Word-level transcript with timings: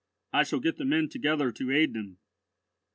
I 0.33 0.41
shall 0.41 0.59
get 0.59 0.77
the 0.77 0.83
men 0.85 1.09
together 1.09 1.51
to 1.51 1.69
aid 1.69 1.93
them." 1.93 2.17